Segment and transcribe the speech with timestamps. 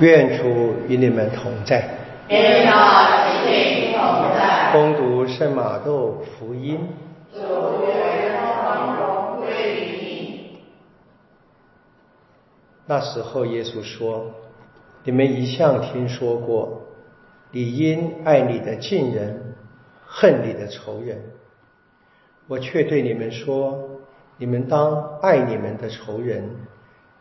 [0.00, 1.86] 愿主与你们同在。
[2.28, 4.00] 愿他与你同
[4.34, 4.72] 在。
[4.72, 6.80] 恭读圣马窦福音。
[7.34, 7.38] 主
[7.84, 10.58] 愿光荣归于你。
[12.86, 14.30] 那时候，耶稣说
[15.04, 16.80] ：“你们一向听说过，
[17.50, 19.54] 你应爱你的近人，
[20.06, 21.20] 恨你的仇人。
[22.48, 23.78] 我却对你们说，
[24.38, 26.48] 你们当爱你们的仇人，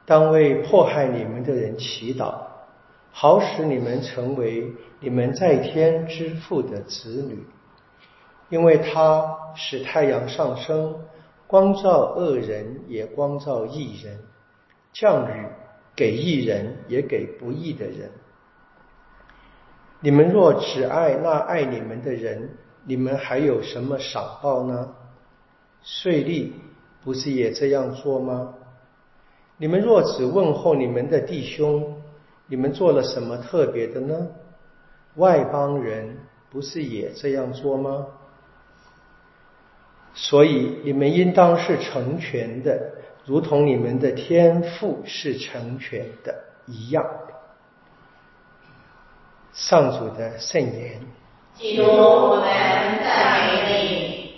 [0.06, 2.36] 当为迫害你们的人祈祷。”
[3.12, 7.44] 好使你们成为你们在天之父的子女，
[8.50, 10.96] 因为他使太阳上升，
[11.48, 14.20] 光照恶人也光照义人，
[14.94, 15.46] 降雨
[15.96, 18.12] 给义人也给不义的人。
[20.02, 22.52] 你们若只爱那爱你们的人，
[22.86, 24.96] 你们还有什么赏报呢？
[25.82, 26.52] 税吏
[27.04, 28.54] 不是也这样做吗？
[29.58, 32.02] 你们若只问候你们的弟兄，
[32.50, 34.28] 你们做了什么特别的呢？
[35.16, 36.18] 外邦人
[36.50, 38.08] 不是也这样做吗？
[40.14, 42.92] 所以你们应当是成全的，
[43.26, 47.06] 如同你们的天赋是成全的一样。
[49.54, 51.00] 上主的圣言。
[51.54, 52.44] 基督，我们
[53.04, 54.30] 赞美你。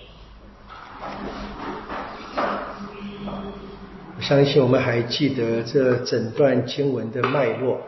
[4.17, 7.79] 我相信我们还记得这整段经文的脉络。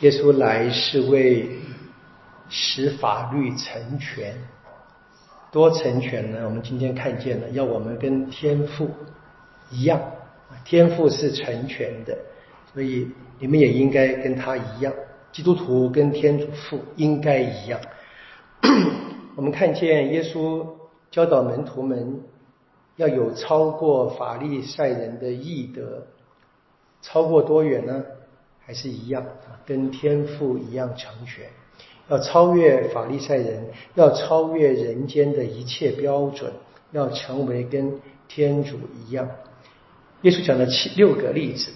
[0.00, 1.48] 耶稣来是为
[2.50, 4.34] 使法律成全，
[5.50, 6.42] 多成全呢？
[6.44, 8.90] 我们今天看见了，要我们跟天父
[9.70, 9.98] 一样，
[10.66, 12.14] 天父是成全的，
[12.74, 14.92] 所以你们也应该跟他一样。
[15.32, 17.80] 基督徒跟天主父应该一样。
[19.34, 20.66] 我们看见耶稣
[21.10, 22.20] 教导门徒们
[22.96, 26.06] 要有超过法利赛人的义德，
[27.00, 28.04] 超过多远呢？
[28.66, 31.46] 还是一样啊，跟天父一样成全，
[32.08, 36.52] 要超越法利赛人，要超越人间的一切标准，
[36.90, 38.76] 要成为跟天主
[39.06, 39.30] 一样。
[40.22, 41.70] 耶稣讲了七六个例子，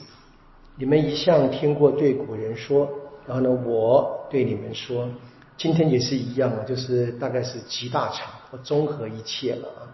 [0.76, 2.91] 你们一向听过对古人说，
[3.25, 5.09] 然后呢，我对你们说，
[5.56, 9.87] 今天也是一样啊，就是大概是集大成，我综合一切了啊。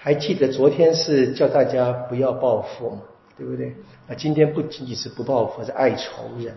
[0.00, 3.02] 还记得昨天是叫大家不要报复吗？
[3.38, 3.74] 对不对？
[4.08, 6.54] 那今天不仅仅是不报复，是爱仇人。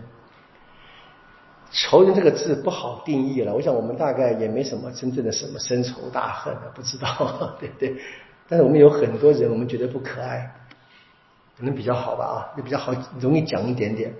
[1.70, 7.96] 仇人这个字不好定义了，我想我们大概也没什么真正的什么深仇大恨的，不知道， 对不对？
[8.48, 10.52] 但是我们有很多人，我们觉得不可爱，
[11.56, 14.12] 可能比较好吧啊，就比较好，容易讲一点点。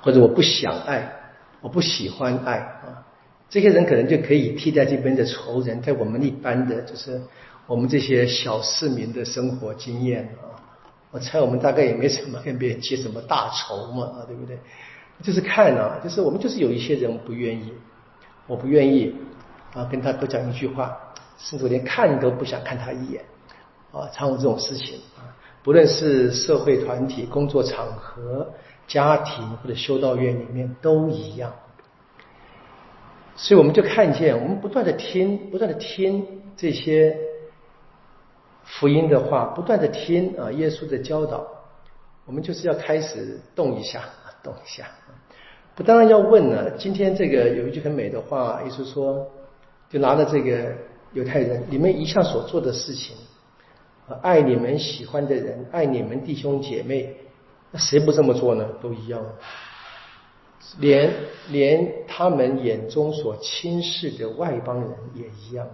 [0.00, 1.12] 或者我不想爱，
[1.60, 3.06] 我不喜欢爱啊，
[3.48, 7.20] 这些人可能就可以替代这边的仇人，在我们一般的就是
[7.68, 10.55] 我们这些小市民的生活经验啊。
[11.12, 14.58] 我猜我们大概也没什么跟别人结什么大仇嘛，啊，对不对？
[15.22, 17.72] 就是看啊，就是我们就是有一些人不愿意，
[18.46, 19.14] 我不愿意
[19.72, 20.94] 啊，跟他多讲一句话，
[21.38, 23.24] 甚至连看都不想看他一眼
[23.92, 25.24] 啊，常有这种事情啊。
[25.62, 28.52] 不论是社会团体、工作场合、
[28.86, 31.52] 家庭或者修道院里面都一样。
[33.36, 37.16] 所以我们就看见，我们不断的听，不断的听这些。
[38.66, 41.46] 福音的话，不断的听啊，耶稣的教导，
[42.26, 44.02] 我们就是要开始动一下，
[44.42, 44.86] 动一下。
[45.74, 46.70] 不，当然要问了。
[46.72, 49.30] 今天这个有一句很美的话，耶稣说，
[49.88, 50.72] 就拿着这个
[51.12, 53.16] 犹太人，你们一向所做的事情，
[54.20, 57.16] 爱你们喜欢的人，爱你们弟兄姐妹，
[57.70, 58.68] 那谁不这么做呢？
[58.82, 59.22] 都一样，
[60.80, 61.12] 连
[61.50, 65.66] 连他们眼中所轻视的外邦人也一样。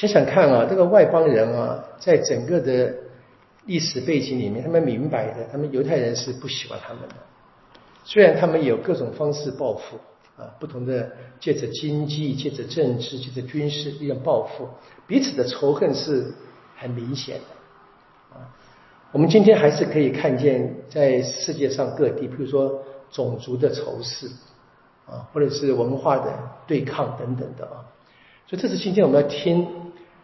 [0.00, 2.90] 想想看啊，这个外邦人啊，在整个的
[3.66, 7.14] 历史背景里面，他们明白的，他们犹太人是不喜欢他们的。
[8.02, 9.98] 虽然他们有各种方式报复
[10.38, 14.66] 啊，不同的借着经济、借着政治、借着军事力量报复，
[15.06, 16.32] 彼此的仇恨是
[16.78, 18.48] 很明显的啊。
[19.12, 24.26] 我们今天还是可以看见，在世界上各地，比如说种族的仇视
[25.06, 26.32] 啊，或者是文化的
[26.66, 27.84] 对抗等等的啊。
[28.48, 29.68] 所以这是今天我们要听。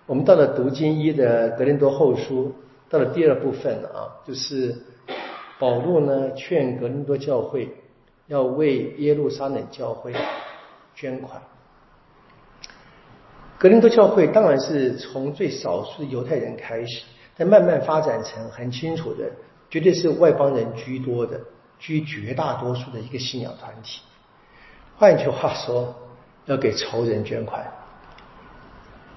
[0.06, 2.54] 我们到了读经一的格林多后书，
[2.88, 4.72] 到了第二部分啊，就是
[5.58, 7.68] 保罗呢劝格林多教会
[8.28, 10.12] 要为耶路撒冷教会
[10.94, 11.42] 捐款。
[13.58, 17.02] 格林多教会当然是从最少数的犹太人开始，
[17.36, 19.28] 但慢慢发展成很清楚的，
[19.68, 21.40] 绝对是外邦人居多的，
[21.80, 24.02] 居绝大多数的一个信仰团体。
[24.96, 25.92] 换句话说，
[26.44, 27.66] 要给仇人捐款。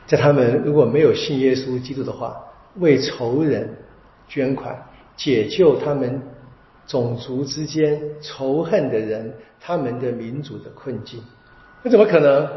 [0.10, 2.44] 在他们如果没有信耶稣基督的话，
[2.78, 3.78] 为仇人
[4.28, 4.76] 捐款，
[5.16, 6.20] 解救他们
[6.88, 11.24] 种族之间仇恨的人他们的民族的困境。
[11.84, 12.50] 那怎么可能？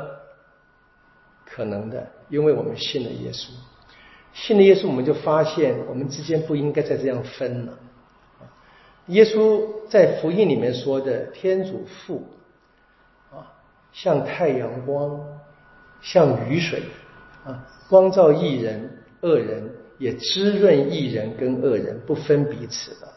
[1.45, 3.51] 可能的，因为我们信了耶稣。
[4.33, 7.79] 信了耶稣，我们就发现我们之间不应该再这样分了。
[9.09, 12.27] 耶稣在福音里面说的天主父
[13.31, 13.53] 啊，
[13.93, 15.21] 像太阳光，
[16.01, 16.81] 像雨水
[17.45, 18.91] 啊，光照义人、
[19.23, 23.09] 恶人，也滋润义人跟恶人，不分彼此的。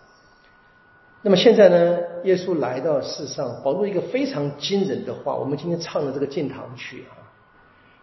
[1.22, 7.18] 那么现在呢，耶稣来到世上，保罗一个非常惊人的话，我们今天唱的这个敬堂曲啊，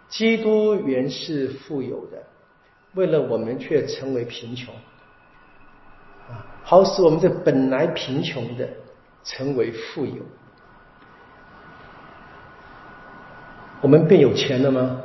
[0.08, 2.22] 基督原是富有的。
[2.94, 4.74] 为了我们却成为贫穷，
[6.28, 8.69] 啊，好使我们这本来贫穷的
[9.24, 10.22] 成为富有。
[13.80, 15.00] 我们变有钱了吗？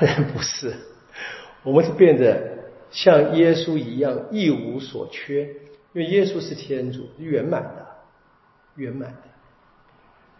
[0.00, 0.74] 当然不是，
[1.62, 2.58] 我们是变得
[2.90, 5.42] 像耶稣一样一无所缺，
[5.92, 7.86] 因为耶稣是天主，圆满的，
[8.76, 9.18] 圆满的。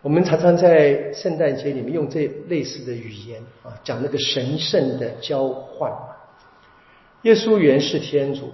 [0.02, 5.90] 我们常常在圣诞节里面用这类似的语言啊，讲那个神圣的交换。
[7.22, 8.52] 耶稣原是天主，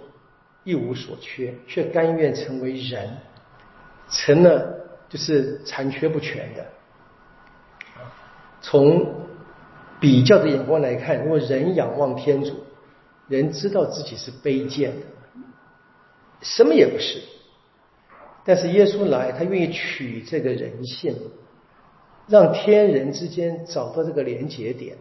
[0.62, 3.16] 一无所缺，却甘愿成为人，
[4.08, 4.76] 成了
[5.08, 6.64] 就是残缺不全的。
[8.60, 9.12] 从
[10.00, 12.54] 比较的眼光来看，如果人仰望天主，
[13.28, 15.06] 人知道自己是卑贱的，
[16.40, 17.20] 什么也不是。
[18.44, 21.14] 但是耶稣来，他愿意取这个人性，
[22.26, 24.96] 让天人之间找到这个连结点。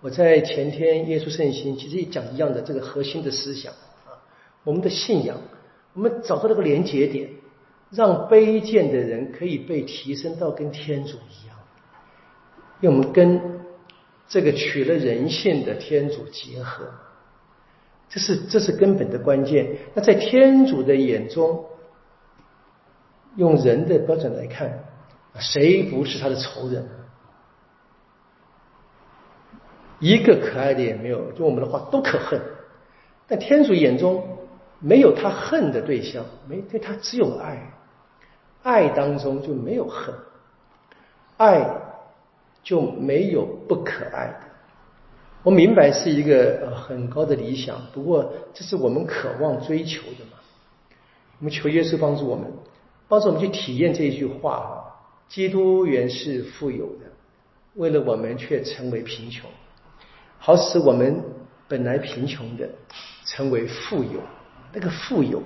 [0.00, 4.22] 我在前天耶稣圣心其实也讲一样的这个核心的思想啊，
[4.62, 5.38] 我们的信仰，
[5.94, 7.30] 我们找到这个连结点，
[7.90, 11.56] 让卑贱的人可以被提升到跟天主一样，
[12.80, 13.63] 因为我们跟
[14.26, 16.86] 这个取了人性的天主结合，
[18.08, 19.76] 这是这是根本的关键。
[19.94, 21.64] 那在天主的眼中，
[23.36, 24.84] 用人的标准来看，
[25.38, 26.88] 谁不是他的仇人？
[30.00, 32.40] 一个可爱的也没有，用我们的话都可恨。
[33.26, 34.38] 但天主眼中
[34.80, 37.72] 没有他恨的对象，没对他只有爱，
[38.62, 40.14] 爱当中就没有恨，
[41.36, 41.83] 爱
[42.64, 44.40] 就没有不可爱的。
[45.44, 50.38] 我明白是一个很高的理想，不过这是我们渴望追求的嘛。
[51.38, 52.50] 我们求耶稣帮助我们，
[53.08, 54.82] 帮助我们去体验这一句话：
[55.28, 57.04] 基督原是富有的，
[57.74, 59.50] 为了我们却成为贫穷。
[60.38, 61.22] 好使我们
[61.68, 62.68] 本来贫穷的
[63.26, 64.20] 成为富有，
[64.72, 65.38] 那个富有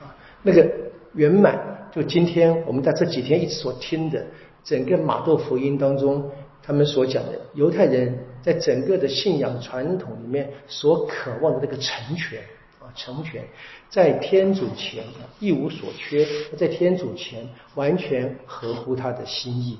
[0.00, 0.10] 啊，
[0.42, 0.68] 那个
[1.14, 4.26] 圆满，就今天我们在这几天一直所听的
[4.64, 6.30] 整个马窦福音当中，
[6.66, 12.40] 他们所讲的犹太人在整个的信仰传统里面所渴望的那个成全
[12.80, 13.44] 啊，成全
[13.88, 15.04] 在天主前
[15.38, 16.26] 一无所缺，
[16.56, 19.78] 在天主前完全合乎他的心意。